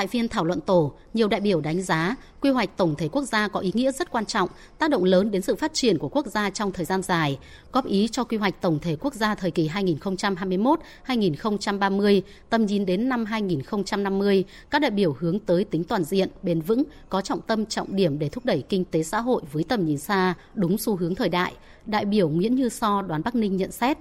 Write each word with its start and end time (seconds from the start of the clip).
Tại 0.00 0.06
phiên 0.06 0.28
thảo 0.28 0.44
luận 0.44 0.60
tổ, 0.60 0.92
nhiều 1.14 1.28
đại 1.28 1.40
biểu 1.40 1.60
đánh 1.60 1.82
giá 1.82 2.16
quy 2.40 2.50
hoạch 2.50 2.76
tổng 2.76 2.94
thể 2.98 3.08
quốc 3.08 3.22
gia 3.22 3.48
có 3.48 3.60
ý 3.60 3.70
nghĩa 3.74 3.92
rất 3.92 4.10
quan 4.10 4.26
trọng, 4.26 4.48
tác 4.78 4.90
động 4.90 5.04
lớn 5.04 5.30
đến 5.30 5.42
sự 5.42 5.56
phát 5.56 5.74
triển 5.74 5.98
của 5.98 6.08
quốc 6.08 6.26
gia 6.26 6.50
trong 6.50 6.72
thời 6.72 6.84
gian 6.84 7.02
dài, 7.02 7.38
góp 7.72 7.86
ý 7.86 8.08
cho 8.12 8.24
quy 8.24 8.36
hoạch 8.36 8.60
tổng 8.60 8.78
thể 8.82 8.96
quốc 9.00 9.14
gia 9.14 9.34
thời 9.34 9.50
kỳ 9.50 9.68
2021-2030, 9.68 12.20
tầm 12.50 12.66
nhìn 12.66 12.86
đến 12.86 13.08
năm 13.08 13.24
2050, 13.24 14.44
các 14.70 14.78
đại 14.78 14.90
biểu 14.90 15.16
hướng 15.18 15.38
tới 15.38 15.64
tính 15.64 15.84
toàn 15.84 16.04
diện, 16.04 16.28
bền 16.42 16.60
vững, 16.60 16.82
có 17.08 17.20
trọng 17.20 17.40
tâm 17.40 17.66
trọng 17.66 17.96
điểm 17.96 18.18
để 18.18 18.28
thúc 18.28 18.44
đẩy 18.44 18.62
kinh 18.68 18.84
tế 18.84 19.02
xã 19.02 19.20
hội 19.20 19.42
với 19.52 19.64
tầm 19.64 19.86
nhìn 19.86 19.98
xa, 19.98 20.34
đúng 20.54 20.78
xu 20.78 20.96
hướng 20.96 21.14
thời 21.14 21.28
đại. 21.28 21.52
Đại 21.86 22.04
biểu 22.04 22.28
Nguyễn 22.28 22.54
Như 22.54 22.68
So, 22.68 23.02
đoàn 23.02 23.22
Bắc 23.24 23.34
Ninh 23.34 23.56
nhận 23.56 23.70
xét 23.70 23.98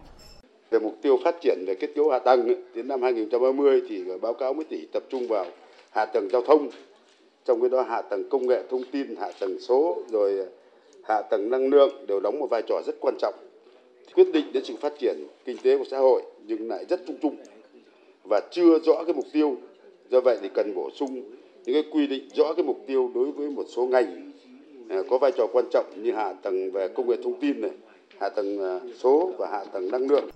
về 0.72 0.80
mục 0.80 0.96
tiêu 1.02 1.18
phát 1.24 1.36
triển 1.42 1.66
về 1.68 1.76
kết 1.76 1.90
cấu 1.96 2.10
hạ 2.10 2.20
tầng 2.20 2.48
đến 2.76 2.88
năm 2.88 3.02
2030 3.02 3.82
thì 3.90 4.04
báo 4.22 4.34
cáo 4.34 4.54
mới 4.54 4.64
tỷ 4.64 4.86
tập 4.94 5.04
trung 5.10 5.28
vào 5.28 5.46
hạ 5.90 6.06
tầng 6.06 6.30
giao 6.32 6.42
thông 6.42 6.70
trong 7.46 7.62
cái 7.62 7.70
đó 7.70 7.82
hạ 7.82 8.02
tầng 8.02 8.30
công 8.30 8.48
nghệ 8.48 8.64
thông 8.70 8.84
tin 8.92 9.16
hạ 9.16 9.32
tầng 9.40 9.60
số 9.60 9.98
rồi 10.12 10.46
hạ 11.04 11.22
tầng 11.22 11.50
năng 11.50 11.68
lượng 11.68 12.06
đều 12.08 12.20
đóng 12.20 12.40
một 12.40 12.48
vai 12.52 12.62
trò 12.68 12.82
rất 12.86 12.96
quan 13.02 13.16
trọng 13.20 13.34
quyết 14.16 14.32
định 14.34 14.54
đến 14.54 14.64
sự 14.66 14.76
phát 14.82 14.94
triển 15.00 15.18
kinh 15.46 15.58
tế 15.64 15.78
của 15.78 15.84
xã 15.92 15.98
hội 15.98 16.22
nhưng 16.46 16.70
lại 16.70 16.86
rất 16.90 17.02
chung 17.08 17.18
chung 17.22 17.36
và 18.24 18.42
chưa 18.52 18.80
rõ 18.80 19.04
cái 19.04 19.14
mục 19.14 19.26
tiêu. 19.34 19.58
Do 20.10 20.22
vậy 20.22 20.38
thì 20.42 20.50
cần 20.54 20.74
bổ 20.76 20.90
sung 20.96 21.22
những 21.66 21.74
cái 21.74 21.84
quy 21.92 22.08
định 22.08 22.30
rõ 22.36 22.54
cái 22.54 22.66
mục 22.66 22.84
tiêu 22.88 23.12
đối 23.16 23.32
với 23.32 23.50
một 23.50 23.64
số 23.76 23.86
ngành 23.86 24.32
à, 24.90 24.98
có 25.10 25.18
vai 25.18 25.32
trò 25.38 25.48
quan 25.54 25.66
trọng 25.72 26.04
như 26.04 26.12
hạ 26.12 26.34
tầng 26.34 26.72
về 26.72 26.88
công 26.88 27.10
nghệ 27.10 27.16
thông 27.24 27.40
tin 27.40 27.62
này 27.62 27.72
hạ 28.20 28.30
tầng 28.30 28.64
à, 28.64 28.80
số 29.04 29.32
và 29.38 29.48
hạ 29.52 29.64
tầng 29.74 29.92
năng 29.92 30.08
lượng. 30.08 30.30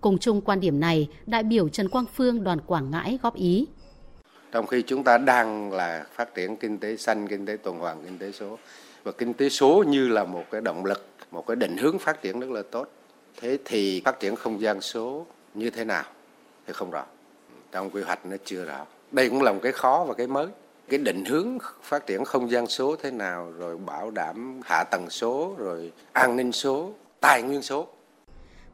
Cùng 0.00 0.18
chung 0.18 0.40
quan 0.40 0.60
điểm 0.60 0.80
này, 0.80 1.08
đại 1.26 1.42
biểu 1.42 1.68
Trần 1.68 1.88
Quang 1.88 2.04
Phương 2.16 2.44
đoàn 2.44 2.58
Quảng 2.66 2.90
Ngãi 2.90 3.18
góp 3.22 3.36
ý 3.36 3.66
trong 4.52 4.66
khi 4.66 4.82
chúng 4.82 5.04
ta 5.04 5.18
đang 5.18 5.72
là 5.72 6.04
phát 6.12 6.34
triển 6.34 6.56
kinh 6.56 6.78
tế 6.78 6.96
xanh, 6.96 7.28
kinh 7.28 7.46
tế 7.46 7.56
tuần 7.56 7.78
hoàn, 7.78 8.04
kinh 8.04 8.18
tế 8.18 8.32
số 8.32 8.58
và 9.04 9.12
kinh 9.12 9.34
tế 9.34 9.48
số 9.48 9.84
như 9.86 10.08
là 10.08 10.24
một 10.24 10.44
cái 10.50 10.60
động 10.60 10.84
lực, 10.84 11.06
một 11.30 11.46
cái 11.46 11.56
định 11.56 11.76
hướng 11.76 11.98
phát 11.98 12.22
triển 12.22 12.40
rất 12.40 12.50
là 12.50 12.62
tốt. 12.70 12.88
Thế 13.40 13.58
thì 13.64 14.02
phát 14.04 14.20
triển 14.20 14.36
không 14.36 14.60
gian 14.60 14.80
số 14.80 15.26
như 15.54 15.70
thế 15.70 15.84
nào 15.84 16.04
thì 16.66 16.72
không 16.72 16.90
rõ. 16.90 17.04
Trong 17.72 17.90
quy 17.90 18.02
hoạch 18.02 18.26
nó 18.26 18.36
chưa 18.44 18.64
rõ. 18.64 18.86
Đây 19.12 19.28
cũng 19.28 19.42
là 19.42 19.52
một 19.52 19.60
cái 19.62 19.72
khó 19.72 20.04
và 20.08 20.14
cái 20.14 20.26
mới. 20.26 20.46
Cái 20.88 20.98
định 20.98 21.24
hướng 21.24 21.58
phát 21.82 22.06
triển 22.06 22.24
không 22.24 22.50
gian 22.50 22.66
số 22.66 22.96
thế 22.96 23.10
nào 23.10 23.52
rồi 23.58 23.76
bảo 23.76 24.10
đảm 24.10 24.60
hạ 24.64 24.84
tầng 24.90 25.10
số 25.10 25.54
rồi 25.58 25.92
an 26.12 26.36
ninh 26.36 26.52
số, 26.52 26.92
tài 27.20 27.42
nguyên 27.42 27.62
số 27.62 27.88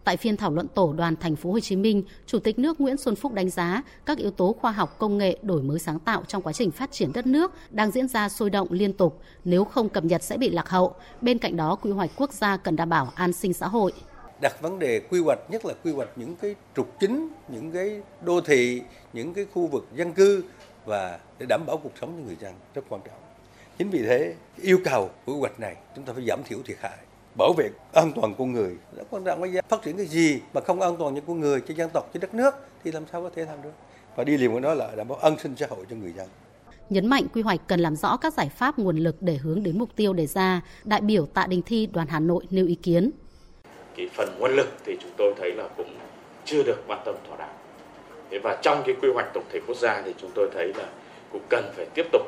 Tại 0.07 0.17
phiên 0.17 0.37
thảo 0.37 0.51
luận 0.51 0.69
tổ 0.69 0.93
đoàn 0.93 1.17
thành 1.17 1.37
phố 1.37 1.53
Hồ 1.53 1.61
Chí 1.61 1.77
Minh, 1.77 2.03
Chủ 2.27 2.39
tịch 2.39 2.59
nước 2.59 2.81
Nguyễn 2.81 2.97
Xuân 2.97 3.17
Phúc 3.17 3.33
đánh 3.33 3.51
giá 3.51 3.83
các 4.07 4.19
yếu 4.19 4.31
tố 4.31 4.57
khoa 4.61 4.71
học 4.73 4.97
công 4.99 5.19
nghệ 5.19 5.39
đổi 5.43 5.63
mới 5.63 5.79
sáng 5.79 5.99
tạo 5.99 6.23
trong 6.29 6.43
quá 6.43 6.53
trình 6.53 6.71
phát 6.71 6.93
triển 6.93 7.13
đất 7.13 7.27
nước 7.27 7.53
đang 7.71 7.91
diễn 7.91 8.09
ra 8.09 8.29
sôi 8.29 8.51
động 8.51 8.69
liên 8.71 8.93
tục, 8.93 9.21
nếu 9.45 9.65
không 9.65 9.89
cập 9.89 10.05
nhật 10.05 10.23
sẽ 10.23 10.37
bị 10.37 10.51
lạc 10.51 10.69
hậu. 10.69 10.95
Bên 11.21 11.39
cạnh 11.39 11.57
đó, 11.57 11.75
quy 11.75 11.91
hoạch 11.91 12.11
quốc 12.17 12.33
gia 12.33 12.57
cần 12.57 12.77
đảm 12.77 12.89
bảo 12.89 13.13
an 13.15 13.33
sinh 13.33 13.53
xã 13.53 13.67
hội. 13.69 13.93
Đặt 14.41 14.63
vấn 14.63 14.79
đề 14.79 15.01
quy 15.01 15.21
hoạch 15.21 15.39
nhất 15.51 15.65
là 15.65 15.75
quy 15.85 15.93
hoạch 15.93 16.09
những 16.17 16.37
cái 16.37 16.55
trục 16.77 17.01
chính 17.01 17.29
những 17.49 17.73
cái 17.73 18.01
đô 18.25 18.41
thị 18.41 18.83
những 19.13 19.35
cái 19.35 19.47
khu 19.55 19.67
vực 19.67 19.87
dân 19.95 20.13
cư 20.13 20.45
và 20.85 21.19
để 21.39 21.47
đảm 21.49 21.61
bảo 21.67 21.77
cuộc 21.77 21.93
sống 22.01 22.15
cho 22.17 22.27
người 22.27 22.37
dân 22.41 22.55
rất 22.75 22.83
quan 22.89 23.01
trọng. 23.05 23.21
Chính 23.79 23.91
vì 23.91 24.03
thế 24.03 24.35
yêu 24.63 24.79
cầu 24.85 25.11
của 25.25 25.33
quy 25.33 25.41
hoạch 25.41 25.61
này 25.61 25.77
chúng 25.97 26.05
ta 26.05 26.13
phải 26.13 26.25
giảm 26.27 26.41
thiểu 26.45 26.59
thiệt 26.65 26.77
hại 26.81 26.99
bảo 27.39 27.53
vệ 27.53 27.71
an 27.93 28.13
toàn 28.17 28.35
con 28.39 28.53
người. 28.53 28.77
Rất 28.97 29.05
quan 29.11 29.25
trọng 29.25 29.41
bây 29.41 29.53
giờ 29.53 29.61
phát 29.69 29.83
triển 29.83 29.97
cái 29.97 30.07
gì 30.07 30.41
mà 30.55 30.61
không 30.61 30.81
an 30.81 30.97
toàn 30.99 31.15
cho 31.15 31.21
con 31.27 31.41
người 31.41 31.61
cho 31.61 31.75
dân 31.75 31.91
tộc 31.91 32.11
cho 32.15 32.21
đất 32.21 32.35
nước 32.35 32.55
thì 32.85 32.93
làm 32.93 33.03
sao 33.13 33.23
có 33.23 33.31
thể 33.35 33.45
làm 33.45 33.63
được? 33.63 33.73
Và 34.17 34.25
đi 34.25 34.37
liền 34.37 34.53
với 34.53 34.61
đó 34.61 34.75
là 34.75 34.91
đảm 34.97 35.09
bảo 35.09 35.19
an 35.19 35.37
sinh 35.43 35.55
xã 35.57 35.67
hội 35.71 35.85
cho 35.91 35.97
người 35.97 36.13
dân. 36.13 36.29
Nhấn 36.91 37.07
mạnh 37.07 37.27
quy 37.35 37.43
hoạch 37.43 37.61
cần 37.67 37.81
làm 37.81 37.97
rõ 37.97 38.17
các 38.17 38.35
giải 38.35 38.49
pháp 38.49 38.79
nguồn 38.79 38.97
lực 38.97 39.17
để 39.21 39.37
hướng 39.37 39.63
đến 39.63 39.79
mục 39.79 39.89
tiêu 39.97 40.13
đề 40.13 40.27
ra 40.27 40.61
đại 40.85 41.01
biểu 41.01 41.27
Tạ 41.27 41.47
Đình 41.47 41.63
Thi 41.63 41.89
đoàn 41.93 42.07
Hà 42.11 42.21
Nội 42.21 42.47
nêu 42.51 42.67
ý 42.67 42.75
kiến. 42.75 43.11
Cái 43.97 44.09
phần 44.15 44.29
nguồn 44.39 44.51
lực 44.51 44.69
thì 44.85 44.97
chúng 45.01 45.11
tôi 45.17 45.35
thấy 45.39 45.53
là 45.53 45.69
cũng 45.77 45.95
chưa 46.45 46.63
được 46.63 46.85
quan 46.87 47.01
tâm 47.05 47.15
thỏa 47.29 47.37
đáng. 47.37 47.57
Thế 48.31 48.39
và 48.39 48.59
trong 48.63 48.83
cái 48.87 48.95
quy 49.03 49.09
hoạch 49.15 49.27
tổng 49.35 49.45
thể 49.53 49.61
quốc 49.67 49.77
gia 49.77 50.03
thì 50.03 50.15
chúng 50.21 50.31
tôi 50.35 50.51
thấy 50.55 50.73
là 50.75 50.89
cũng 51.33 51.43
cần 51.51 51.65
phải 51.77 51.87
tiếp 51.95 52.07
tục 52.13 52.23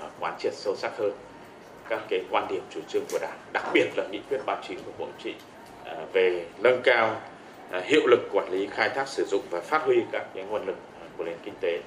à, 0.00 0.10
quán 0.20 0.36
triệt 0.38 0.54
sâu 0.54 0.76
sắc 0.76 0.98
hơn 0.98 1.12
các 1.88 2.00
cái 2.08 2.20
quan 2.30 2.46
điểm 2.50 2.62
chủ 2.74 2.80
trương 2.88 3.04
của 3.12 3.18
đảng 3.20 3.38
đặc 3.52 3.64
biệt 3.72 3.90
là 3.96 4.04
nghị 4.10 4.20
quyết 4.30 4.38
39 4.46 4.78
của 4.86 4.92
bộ 4.98 5.06
chính 5.06 5.34
trị 5.34 5.40
à, 5.84 5.94
về 6.12 6.46
nâng 6.62 6.80
cao 6.84 7.20
à, 7.70 7.82
hiệu 7.84 8.06
lực 8.06 8.20
quản 8.32 8.50
lý 8.50 8.68
khai 8.70 8.88
thác 8.88 9.08
sử 9.08 9.24
dụng 9.24 9.42
và 9.50 9.60
phát 9.60 9.82
huy 9.82 9.96
các 10.12 10.26
cái 10.34 10.44
nguồn 10.44 10.66
lực 10.66 10.76
à, 11.00 11.06
của 11.16 11.24
nền 11.24 11.36
kinh 11.44 11.54
tế. 11.60 11.80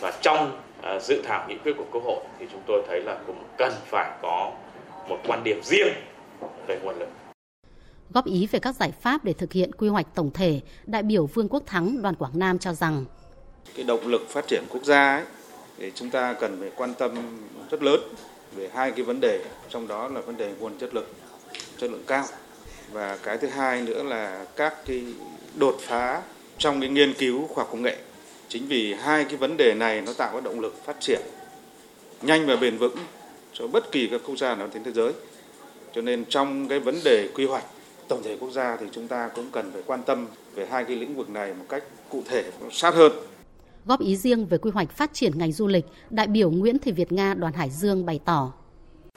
Và 0.00 0.12
trong 0.20 0.60
dự 1.00 1.22
thảo 1.24 1.48
nghị 1.48 1.56
quyết 1.64 1.72
của 1.76 1.84
quốc 1.92 2.02
hội 2.04 2.24
thì 2.38 2.46
chúng 2.52 2.60
tôi 2.66 2.82
thấy 2.88 3.00
là 3.00 3.18
cũng 3.26 3.44
cần 3.58 3.72
phải 3.86 4.10
có 4.22 4.52
một 5.08 5.18
quan 5.26 5.44
điểm 5.44 5.60
riêng 5.62 5.88
về 6.66 6.78
nguồn 6.82 6.98
lực. 6.98 7.08
Góp 8.10 8.26
ý 8.26 8.48
về 8.50 8.58
các 8.58 8.74
giải 8.74 8.92
pháp 9.00 9.24
để 9.24 9.32
thực 9.32 9.52
hiện 9.52 9.72
quy 9.72 9.88
hoạch 9.88 10.06
tổng 10.14 10.30
thể, 10.34 10.60
đại 10.86 11.02
biểu 11.02 11.26
Vương 11.26 11.48
Quốc 11.48 11.62
Thắng 11.66 12.02
đoàn 12.02 12.14
Quảng 12.14 12.38
Nam 12.38 12.58
cho 12.58 12.72
rằng. 12.72 13.04
Cái 13.74 13.84
động 13.84 14.06
lực 14.06 14.28
phát 14.28 14.46
triển 14.46 14.64
quốc 14.68 14.84
gia 14.84 15.14
ấy, 15.16 15.24
thì 15.78 15.92
chúng 15.94 16.10
ta 16.10 16.32
cần 16.32 16.56
phải 16.60 16.70
quan 16.76 16.94
tâm 16.94 17.38
rất 17.70 17.82
lớn 17.82 18.00
về 18.56 18.70
hai 18.74 18.90
cái 18.90 19.02
vấn 19.02 19.20
đề, 19.20 19.44
trong 19.68 19.88
đó 19.88 20.08
là 20.08 20.20
vấn 20.20 20.36
đề 20.36 20.52
nguồn 20.58 20.78
chất 20.78 20.94
lượng 20.94 21.08
chất 21.78 21.90
lượng 21.90 22.04
cao. 22.06 22.24
Và 22.92 23.18
cái 23.22 23.38
thứ 23.38 23.48
hai 23.48 23.80
nữa 23.80 24.02
là 24.02 24.46
các 24.56 24.74
cái 24.86 25.04
đột 25.54 25.78
phá 25.80 26.22
trong 26.58 26.80
cái 26.80 26.90
nghiên 26.90 27.14
cứu 27.14 27.46
khoa 27.46 27.64
học 27.64 27.68
công 27.72 27.82
nghệ. 27.82 27.96
Chính 28.48 28.68
vì 28.68 28.94
hai 28.94 29.24
cái 29.24 29.36
vấn 29.36 29.56
đề 29.56 29.74
này 29.74 30.00
nó 30.00 30.12
tạo 30.12 30.32
cái 30.32 30.40
động 30.40 30.60
lực 30.60 30.84
phát 30.84 30.96
triển 31.00 31.20
nhanh 32.22 32.46
và 32.46 32.56
bền 32.56 32.78
vững 32.78 32.96
cho 33.52 33.66
bất 33.66 33.92
kỳ 33.92 34.08
các 34.10 34.20
quốc 34.26 34.36
gia 34.36 34.54
nào 34.54 34.68
trên 34.74 34.84
thế 34.84 34.92
giới. 34.92 35.12
Cho 35.94 36.00
nên 36.00 36.24
trong 36.24 36.68
cái 36.68 36.78
vấn 36.78 37.00
đề 37.04 37.28
quy 37.34 37.46
hoạch 37.46 37.64
tổng 38.08 38.22
thể 38.22 38.36
quốc 38.40 38.50
gia 38.50 38.76
thì 38.76 38.86
chúng 38.92 39.08
ta 39.08 39.30
cũng 39.34 39.50
cần 39.52 39.72
phải 39.72 39.82
quan 39.86 40.02
tâm 40.02 40.26
về 40.54 40.66
hai 40.70 40.84
cái 40.84 40.96
lĩnh 40.96 41.16
vực 41.16 41.30
này 41.30 41.54
một 41.54 41.64
cách 41.68 41.82
cụ 42.10 42.22
thể 42.28 42.44
sát 42.72 42.94
hơn. 42.94 43.12
Góp 43.88 44.00
ý 44.00 44.16
riêng 44.16 44.46
về 44.46 44.58
quy 44.58 44.70
hoạch 44.70 44.90
phát 44.90 45.10
triển 45.12 45.38
ngành 45.38 45.52
du 45.52 45.66
lịch, 45.66 45.84
đại 46.10 46.26
biểu 46.26 46.50
Nguyễn 46.50 46.78
Thị 46.78 46.92
Việt 46.92 47.12
Nga 47.12 47.34
đoàn 47.34 47.52
Hải 47.52 47.70
Dương 47.70 48.06
bày 48.06 48.20
tỏ. 48.24 48.52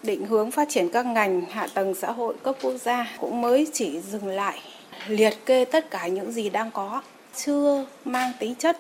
Định 0.03 0.25
hướng 0.25 0.51
phát 0.51 0.69
triển 0.69 0.89
các 0.89 1.05
ngành 1.05 1.41
hạ 1.41 1.67
tầng 1.73 1.95
xã 1.95 2.11
hội 2.11 2.35
cấp 2.43 2.55
quốc 2.61 2.73
gia 2.81 3.07
cũng 3.19 3.41
mới 3.41 3.67
chỉ 3.73 4.01
dừng 4.01 4.27
lại 4.27 4.59
liệt 5.07 5.33
kê 5.45 5.65
tất 5.65 5.91
cả 5.91 6.07
những 6.07 6.31
gì 6.31 6.49
đang 6.49 6.71
có, 6.71 7.01
chưa 7.35 7.85
mang 8.05 8.31
tính 8.39 8.55
chất 8.55 8.79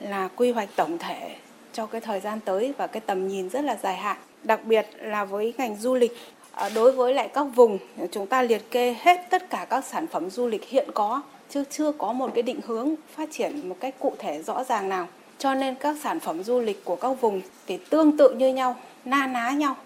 là 0.00 0.28
quy 0.28 0.50
hoạch 0.52 0.68
tổng 0.76 0.98
thể 0.98 1.36
cho 1.72 1.86
cái 1.86 2.00
thời 2.00 2.20
gian 2.20 2.40
tới 2.40 2.72
và 2.78 2.86
cái 2.86 3.00
tầm 3.00 3.28
nhìn 3.28 3.48
rất 3.48 3.64
là 3.64 3.78
dài 3.82 3.96
hạn. 3.96 4.16
Đặc 4.44 4.64
biệt 4.64 4.86
là 5.00 5.24
với 5.24 5.54
ngành 5.58 5.76
du 5.76 5.94
lịch 5.94 6.12
à, 6.52 6.68
đối 6.74 6.92
với 6.92 7.14
lại 7.14 7.30
các 7.34 7.42
vùng 7.42 7.78
chúng 8.10 8.26
ta 8.26 8.42
liệt 8.42 8.70
kê 8.70 8.96
hết 9.00 9.26
tất 9.30 9.50
cả 9.50 9.66
các 9.70 9.84
sản 9.84 10.06
phẩm 10.06 10.30
du 10.30 10.46
lịch 10.46 10.64
hiện 10.64 10.88
có 10.94 11.22
chứ 11.50 11.64
chưa 11.70 11.92
có 11.92 12.12
một 12.12 12.30
cái 12.34 12.42
định 12.42 12.60
hướng 12.66 12.94
phát 13.16 13.28
triển 13.32 13.68
một 13.68 13.76
cách 13.80 13.94
cụ 13.98 14.12
thể 14.18 14.42
rõ 14.42 14.64
ràng 14.64 14.88
nào 14.88 15.08
cho 15.38 15.54
nên 15.54 15.74
các 15.74 15.96
sản 16.02 16.20
phẩm 16.20 16.42
du 16.42 16.60
lịch 16.60 16.84
của 16.84 16.96
các 16.96 17.20
vùng 17.20 17.40
thì 17.66 17.78
tương 17.90 18.16
tự 18.16 18.30
như 18.30 18.54
nhau, 18.54 18.76
na 19.04 19.26
ná 19.26 19.50
nhau. 19.50 19.76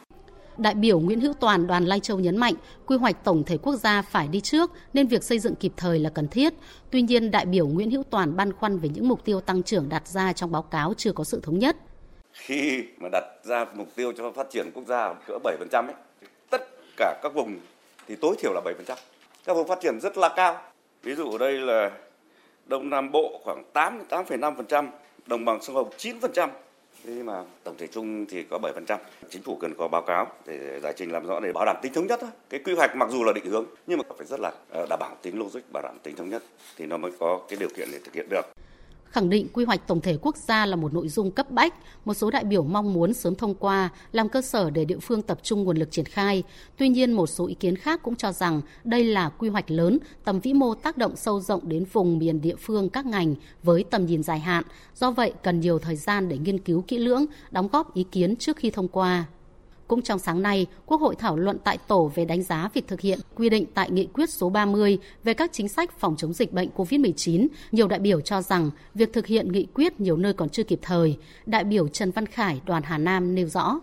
Đại 0.59 0.75
biểu 0.75 1.00
Nguyễn 1.00 1.21
Hữu 1.21 1.33
Toàn 1.33 1.66
đoàn 1.66 1.84
Lai 1.84 2.00
Châu 2.00 2.19
nhấn 2.19 2.37
mạnh, 2.37 2.55
quy 2.87 2.97
hoạch 2.97 3.25
tổng 3.25 3.44
thể 3.44 3.59
quốc 3.59 3.77
gia 3.77 4.03
phải 4.03 4.28
đi 4.28 4.41
trước 4.41 4.71
nên 4.93 5.06
việc 5.06 5.25
xây 5.25 5.38
dựng 5.38 5.55
kịp 5.55 5.72
thời 5.77 5.99
là 5.99 6.11
cần 6.11 6.28
thiết. 6.28 6.55
Tuy 6.91 7.03
nhiên, 7.03 7.31
đại 7.31 7.47
biểu 7.47 7.66
Nguyễn 7.66 7.91
Hữu 7.91 8.03
Toàn 8.03 8.37
băn 8.37 8.53
khoăn 8.53 8.78
về 8.78 8.88
những 8.88 9.09
mục 9.09 9.25
tiêu 9.25 9.41
tăng 9.41 9.62
trưởng 9.62 9.88
đặt 9.88 10.09
ra 10.09 10.33
trong 10.33 10.53
báo 10.53 10.62
cáo 10.62 10.94
chưa 10.97 11.12
có 11.12 11.25
sự 11.25 11.41
thống 11.43 11.59
nhất. 11.59 11.77
Khi 12.32 12.84
mà 12.99 13.09
đặt 13.12 13.25
ra 13.44 13.67
mục 13.75 13.88
tiêu 13.97 14.12
cho 14.17 14.32
phát 14.32 14.50
triển 14.50 14.71
quốc 14.75 14.84
gia 14.87 15.15
cỡ 15.27 15.38
7% 15.44 15.87
ấy, 15.87 15.94
tất 16.50 16.61
cả 16.97 17.21
các 17.22 17.34
vùng 17.34 17.59
thì 18.09 18.17
tối 18.17 18.37
thiểu 18.38 18.53
là 18.53 18.61
7%. 18.65 18.97
Các 19.44 19.55
vùng 19.55 19.69
phát 19.69 19.78
triển 19.82 20.00
rất 20.00 20.19
là 20.19 20.28
cao. 20.37 20.62
Ví 21.03 21.15
dụ 21.15 21.31
ở 21.31 21.38
đây 21.38 21.53
là 21.53 21.91
Đông 22.67 22.91
Nam 22.91 23.12
Bộ 23.12 23.41
khoảng 23.44 23.65
8 23.72 24.03
8,5%, 24.11 24.87
đồng 25.26 25.44
bằng 25.44 25.62
sông 25.62 25.76
Hồng 25.76 25.91
9%. 25.98 26.48
Thế 27.04 27.22
mà 27.22 27.44
tổng 27.64 27.75
thể 27.78 27.86
chung 27.86 28.26
thì 28.26 28.42
có 28.42 28.58
7%. 28.58 28.99
Chính 29.31 29.43
phủ 29.43 29.56
cần 29.56 29.75
có 29.78 29.88
báo 29.88 30.02
cáo 30.02 30.26
để 30.46 30.81
giải 30.82 30.93
trình 30.96 31.12
làm 31.12 31.26
rõ 31.26 31.40
để 31.40 31.52
bảo 31.52 31.64
đảm 31.64 31.76
tính 31.82 31.93
thống 31.93 32.06
nhất 32.06 32.19
thôi. 32.22 32.31
Cái 32.50 32.61
quy 32.64 32.75
hoạch 32.75 32.96
mặc 32.96 33.08
dù 33.11 33.25
là 33.25 33.32
định 33.32 33.46
hướng 33.46 33.67
nhưng 33.87 33.99
mà 33.99 34.05
phải 34.19 34.26
rất 34.26 34.40
là 34.40 34.52
ờ, 34.70 34.87
đảm 34.90 34.99
bảo 34.99 35.17
tính 35.22 35.38
logic, 35.38 35.61
bảo 35.72 35.82
đảm 35.82 35.99
tính 36.02 36.17
thống 36.17 36.31
nhất 36.31 36.43
thì 36.76 36.87
nó 36.87 36.96
mới 36.96 37.11
có 37.19 37.40
cái 37.49 37.58
điều 37.61 37.69
kiện 37.76 37.88
để 37.93 37.99
thực 38.05 38.14
hiện 38.14 38.26
được 38.31 38.46
khẳng 39.10 39.30
định 39.30 39.48
quy 39.52 39.64
hoạch 39.64 39.86
tổng 39.86 40.00
thể 40.00 40.16
quốc 40.22 40.36
gia 40.36 40.66
là 40.66 40.76
một 40.76 40.92
nội 40.94 41.08
dung 41.08 41.30
cấp 41.30 41.50
bách, 41.50 41.74
một 42.04 42.14
số 42.14 42.30
đại 42.30 42.44
biểu 42.44 42.62
mong 42.62 42.92
muốn 42.92 43.14
sớm 43.14 43.34
thông 43.34 43.54
qua, 43.54 43.88
làm 44.12 44.28
cơ 44.28 44.42
sở 44.42 44.70
để 44.70 44.84
địa 44.84 44.98
phương 44.98 45.22
tập 45.22 45.38
trung 45.42 45.64
nguồn 45.64 45.76
lực 45.76 45.90
triển 45.90 46.04
khai. 46.04 46.42
Tuy 46.76 46.88
nhiên, 46.88 47.12
một 47.12 47.26
số 47.26 47.46
ý 47.46 47.54
kiến 47.54 47.76
khác 47.76 48.00
cũng 48.02 48.16
cho 48.16 48.32
rằng 48.32 48.60
đây 48.84 49.04
là 49.04 49.28
quy 49.28 49.48
hoạch 49.48 49.70
lớn, 49.70 49.98
tầm 50.24 50.40
vĩ 50.40 50.52
mô 50.52 50.74
tác 50.74 50.96
động 50.96 51.16
sâu 51.16 51.40
rộng 51.40 51.68
đến 51.68 51.84
vùng 51.92 52.18
miền 52.18 52.40
địa 52.40 52.56
phương 52.56 52.88
các 52.88 53.06
ngành 53.06 53.34
với 53.62 53.84
tầm 53.90 54.06
nhìn 54.06 54.22
dài 54.22 54.38
hạn. 54.38 54.64
Do 54.94 55.10
vậy, 55.10 55.32
cần 55.42 55.60
nhiều 55.60 55.78
thời 55.78 55.96
gian 55.96 56.28
để 56.28 56.38
nghiên 56.38 56.58
cứu 56.58 56.84
kỹ 56.86 56.98
lưỡng, 56.98 57.26
đóng 57.50 57.68
góp 57.68 57.94
ý 57.94 58.04
kiến 58.12 58.36
trước 58.36 58.56
khi 58.56 58.70
thông 58.70 58.88
qua. 58.88 59.24
Cũng 59.90 60.02
trong 60.02 60.19
sáng 60.19 60.42
nay, 60.42 60.66
Quốc 60.87 61.00
hội 61.00 61.14
thảo 61.19 61.37
luận 61.37 61.56
tại 61.64 61.78
tổ 61.88 62.12
về 62.14 62.25
đánh 62.25 62.42
giá 62.42 62.69
việc 62.75 62.88
thực 62.88 63.00
hiện 63.00 63.19
quy 63.34 63.48
định 63.48 63.64
tại 63.75 63.90
nghị 63.90 64.06
quyết 64.06 64.31
số 64.31 64.48
30 64.48 64.98
về 65.25 65.34
các 65.34 65.50
chính 65.52 65.69
sách 65.69 65.98
phòng 65.98 66.14
chống 66.19 66.32
dịch 66.32 66.52
bệnh 66.52 66.69
COVID-19. 66.76 67.48
Nhiều 67.72 67.88
đại 67.88 67.98
biểu 67.98 68.20
cho 68.20 68.42
rằng 68.42 68.70
việc 68.94 69.12
thực 69.12 69.26
hiện 69.26 69.52
nghị 69.52 69.66
quyết 69.75 70.00
nhiều 70.00 70.16
nơi 70.16 70.32
còn 70.32 70.48
chưa 70.48 70.62
kịp 70.62 70.78
thời. 70.82 71.16
Đại 71.46 71.64
biểu 71.64 71.88
Trần 71.88 72.10
Văn 72.10 72.26
Khải, 72.26 72.60
đoàn 72.66 72.82
Hà 72.82 72.98
Nam 72.98 73.34
nêu 73.34 73.46
rõ. 73.46 73.81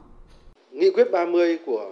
Nghị 0.72 0.90
quyết 0.90 1.12
30 1.12 1.58
của 1.66 1.92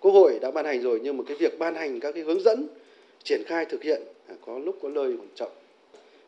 Quốc 0.00 0.12
hội 0.12 0.38
đã 0.42 0.50
ban 0.50 0.64
hành 0.64 0.82
rồi 0.82 1.00
nhưng 1.02 1.16
mà 1.16 1.24
cái 1.26 1.36
việc 1.40 1.58
ban 1.58 1.74
hành 1.74 2.00
các 2.00 2.14
cái 2.14 2.24
hướng 2.24 2.42
dẫn 2.42 2.68
triển 3.24 3.42
khai 3.46 3.66
thực 3.70 3.82
hiện 3.82 4.02
à, 4.28 4.34
có 4.46 4.58
lúc 4.58 4.78
có 4.82 4.88
lời 4.88 5.14
còn 5.18 5.28
chậm. 5.34 5.48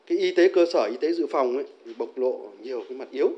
Cái 0.06 0.18
y 0.18 0.34
tế 0.34 0.50
cơ 0.54 0.64
sở, 0.72 0.88
y 0.90 0.96
tế 1.00 1.12
dự 1.12 1.26
phòng 1.30 1.54
ấy, 1.54 1.64
thì 1.84 1.92
bộc 1.98 2.18
lộ 2.18 2.40
nhiều 2.62 2.84
cái 2.88 2.98
mặt 2.98 3.08
yếu 3.10 3.30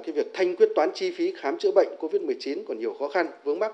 cái 0.00 0.12
việc 0.12 0.30
thanh 0.32 0.56
quyết 0.56 0.68
toán 0.74 0.90
chi 0.94 1.10
phí 1.10 1.32
khám 1.36 1.58
chữa 1.58 1.70
bệnh 1.70 1.88
COVID-19 2.00 2.58
còn 2.68 2.78
nhiều 2.78 2.94
khó 2.98 3.08
khăn, 3.08 3.26
vướng 3.44 3.58
mắc. 3.58 3.72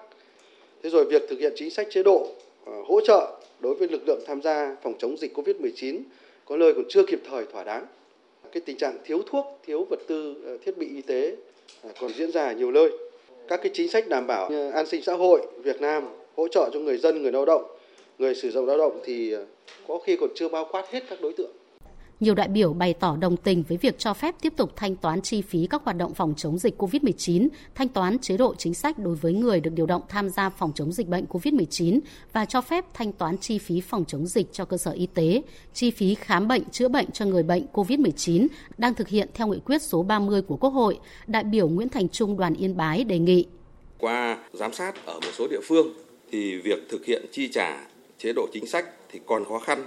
Thế 0.83 0.91
rồi 0.91 1.05
việc 1.05 1.23
thực 1.29 1.41
hiện 1.41 1.53
chính 1.57 1.71
sách 1.71 1.87
chế 1.91 2.03
độ 2.03 2.27
ờ, 2.65 2.73
hỗ 2.87 3.01
trợ 3.01 3.41
đối 3.61 3.75
với 3.75 3.89
lực 3.89 4.03
lượng 4.07 4.21
tham 4.27 4.43
gia 4.43 4.77
phòng 4.83 4.95
chống 4.99 5.17
dịch 5.17 5.37
COVID-19 5.39 6.01
có 6.45 6.57
nơi 6.57 6.75
còn 6.75 6.85
chưa 6.89 7.03
kịp 7.07 7.21
thời 7.31 7.45
thỏa 7.53 7.65
đáng. 7.65 7.87
Cái 8.53 8.61
tình 8.61 8.77
trạng 8.77 8.99
thiếu 9.05 9.23
thuốc, 9.27 9.47
thiếu 9.67 9.87
vật 9.91 10.01
tư, 10.07 10.35
ờ, 10.45 10.59
thiết 10.65 10.79
bị 10.79 10.89
y 10.89 11.03
tế 11.03 11.37
ờ, 11.83 11.91
còn 12.01 12.13
diễn 12.13 12.33
ra 12.33 12.47
ở 12.47 12.55
nhiều 12.55 12.71
nơi. 12.71 12.91
Các 13.49 13.61
cái 13.63 13.71
chính 13.75 13.89
sách 13.89 14.09
đảm 14.09 14.27
bảo 14.27 14.51
an 14.75 14.87
sinh 14.87 15.03
xã 15.03 15.15
hội 15.15 15.41
Việt 15.63 15.81
Nam 15.81 16.09
hỗ 16.37 16.49
trợ 16.49 16.71
cho 16.73 16.81
người 16.81 16.99
dân, 16.99 17.23
người 17.23 17.33
lao 17.33 17.45
động, 17.45 17.65
người 18.19 18.35
sử 18.35 18.51
dụng 18.51 18.67
lao 18.67 18.79
động 18.79 19.01
thì 19.05 19.35
có 19.89 19.99
khi 19.99 20.17
còn 20.17 20.31
chưa 20.35 20.49
bao 20.49 20.69
quát 20.71 20.91
hết 20.91 21.03
các 21.11 21.21
đối 21.21 21.33
tượng. 21.33 21.51
Nhiều 22.21 22.35
đại 22.35 22.49
biểu 22.49 22.73
bày 22.73 22.95
tỏ 22.95 23.17
đồng 23.17 23.37
tình 23.37 23.63
với 23.69 23.79
việc 23.79 23.99
cho 23.99 24.15
phép 24.15 24.35
tiếp 24.41 24.53
tục 24.57 24.73
thanh 24.77 24.97
toán 24.97 25.23
chi 25.23 25.43
phí 25.43 25.67
các 25.71 25.85
hoạt 25.85 25.97
động 25.97 26.15
phòng 26.15 26.35
chống 26.37 26.59
dịch 26.59 26.83
COVID-19, 26.83 27.49
thanh 27.75 27.89
toán 27.89 28.19
chế 28.19 28.37
độ 28.37 28.55
chính 28.55 28.75
sách 28.75 28.99
đối 28.99 29.15
với 29.15 29.33
người 29.33 29.61
được 29.61 29.71
điều 29.75 29.87
động 29.87 30.03
tham 30.09 30.29
gia 30.29 30.51
phòng 30.51 30.73
chống 30.75 30.93
dịch 30.93 31.09
bệnh 31.09 31.25
COVID-19 31.25 32.01
và 32.33 32.45
cho 32.45 32.61
phép 32.61 32.85
thanh 32.95 33.13
toán 33.13 33.39
chi 33.39 33.59
phí 33.59 33.81
phòng 33.81 34.05
chống 34.05 34.27
dịch 34.27 34.53
cho 34.53 34.65
cơ 34.65 34.77
sở 34.77 34.91
y 34.91 35.07
tế, 35.07 35.43
chi 35.75 35.91
phí 35.91 36.15
khám 36.15 36.49
bệnh 36.49 36.65
chữa 36.71 36.89
bệnh 36.89 37.11
cho 37.11 37.25
người 37.25 37.43
bệnh 37.43 37.67
COVID-19 37.73 38.47
đang 38.79 38.95
thực 38.95 39.09
hiện 39.09 39.29
theo 39.35 39.47
nghị 39.47 39.61
quyết 39.65 39.83
số 39.83 40.03
30 40.03 40.43
của 40.43 40.57
Quốc 40.57 40.71
hội. 40.71 40.99
Đại 41.27 41.45
biểu 41.45 41.69
Nguyễn 41.69 41.89
Thành 41.89 42.09
Trung 42.09 42.37
đoàn 42.37 42.55
Yên 42.55 42.77
Bái 42.77 43.05
đề 43.05 43.19
nghị. 43.19 43.47
Qua 43.99 44.39
giám 44.53 44.73
sát 44.73 45.07
ở 45.07 45.15
một 45.15 45.31
số 45.39 45.47
địa 45.51 45.61
phương 45.69 45.95
thì 46.33 46.57
việc 46.57 46.89
thực 46.91 47.05
hiện 47.05 47.27
chi 47.33 47.49
trả 47.53 47.87
chế 48.19 48.33
độ 48.33 48.49
chính 48.53 48.67
sách 48.67 48.87
thì 49.13 49.21
còn 49.27 49.45
khó 49.45 49.59
khăn 49.59 49.85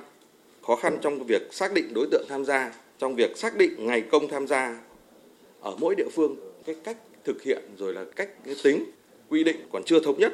khó 0.68 0.76
khăn 0.76 0.98
trong 1.02 1.24
việc 1.28 1.54
xác 1.54 1.74
định 1.74 1.94
đối 1.94 2.08
tượng 2.12 2.26
tham 2.30 2.46
gia, 2.46 2.74
trong 3.00 3.16
việc 3.16 3.38
xác 3.38 3.58
định 3.58 3.88
ngày 3.88 4.02
công 4.02 4.28
tham 4.28 4.48
gia 4.48 4.80
ở 5.62 5.76
mỗi 5.80 5.96
địa 5.96 6.10
phương, 6.12 6.36
cái 6.66 6.76
cách 6.84 6.98
thực 7.24 7.44
hiện 7.44 7.64
rồi 7.78 7.94
là 7.94 8.06
cách 8.16 8.30
tính 8.64 8.86
quy 9.30 9.44
định 9.44 9.58
còn 9.72 9.84
chưa 9.84 10.00
thống 10.00 10.20
nhất. 10.20 10.34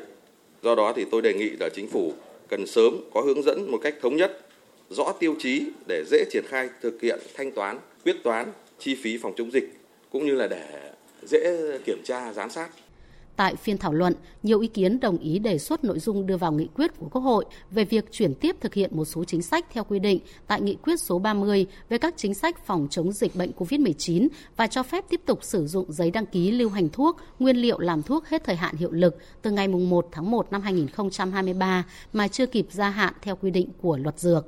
Do 0.64 0.76
đó 0.76 0.94
thì 0.96 1.06
tôi 1.12 1.22
đề 1.22 1.34
nghị 1.34 1.50
là 1.50 1.70
chính 1.76 1.88
phủ 1.88 2.14
cần 2.48 2.68
sớm 2.68 2.98
có 3.14 3.22
hướng 3.22 3.44
dẫn 3.44 3.72
một 3.72 3.80
cách 3.84 3.96
thống 4.02 4.16
nhất, 4.16 4.46
rõ 4.90 5.12
tiêu 5.20 5.36
chí 5.40 5.64
để 5.88 6.04
dễ 6.12 6.26
triển 6.32 6.44
khai 6.48 6.70
thực 6.82 7.02
hiện 7.02 7.20
thanh 7.34 7.52
toán, 7.52 7.80
quyết 8.04 8.16
toán 8.24 8.52
chi 8.80 8.96
phí 8.96 9.18
phòng 9.18 9.34
chống 9.38 9.52
dịch 9.52 9.70
cũng 10.12 10.25
như 10.25 10.36
là 10.36 10.48
để 10.48 10.92
dễ 11.28 11.78
kiểm 11.86 12.02
tra 12.04 12.34
giám 12.34 12.50
sát. 12.50 12.70
Tại 13.39 13.56
phiên 13.56 13.77
thảo 13.77 13.94
luận, 13.94 14.13
nhiều 14.44 14.59
ý 14.59 14.68
kiến 14.68 15.00
đồng 15.00 15.18
ý 15.18 15.39
đề 15.39 15.57
xuất 15.57 15.83
nội 15.83 16.00
dung 16.00 16.27
đưa 16.27 16.38
vào 16.38 16.51
nghị 16.51 16.68
quyết 16.75 16.91
của 17.00 17.07
Quốc 17.12 17.21
hội 17.21 17.45
về 17.71 17.86
việc 17.86 18.12
chuyển 18.12 18.33
tiếp 18.33 18.56
thực 18.62 18.74
hiện 18.74 18.97
một 18.97 19.06
số 19.06 19.24
chính 19.24 19.41
sách 19.41 19.65
theo 19.74 19.83
quy 19.83 20.00
định 20.00 20.19
tại 20.47 20.62
nghị 20.62 20.75
quyết 20.75 21.00
số 21.00 21.19
30 21.19 21.65
về 21.89 21.97
các 21.97 22.13
chính 22.18 22.33
sách 22.33 22.65
phòng 22.65 22.88
chống 22.89 23.12
dịch 23.12 23.36
bệnh 23.36 23.51
COVID-19 23.57 24.27
và 24.57 24.68
cho 24.68 24.83
phép 24.83 25.06
tiếp 25.09 25.21
tục 25.25 25.39
sử 25.44 25.68
dụng 25.68 25.91
giấy 25.91 26.12
đăng 26.12 26.25
ký 26.25 26.51
lưu 26.51 26.69
hành 26.69 26.89
thuốc, 26.89 27.18
nguyên 27.39 27.57
liệu 27.57 27.80
làm 27.80 28.03
thuốc 28.03 28.25
hết 28.25 28.44
thời 28.44 28.56
hạn 28.56 28.75
hiệu 28.75 28.91
lực 28.91 29.18
từ 29.41 29.51
ngày 29.51 29.68
1 29.68 30.07
tháng 30.12 30.31
1 30.31 30.51
năm 30.51 30.62
2023 30.62 31.86
mà 32.13 32.27
chưa 32.27 32.45
kịp 32.45 32.68
gia 32.71 32.89
hạn 32.89 33.13
theo 33.21 33.36
quy 33.36 33.51
định 33.51 33.69
của 33.81 33.97
luật 33.97 34.19
dược. 34.19 34.47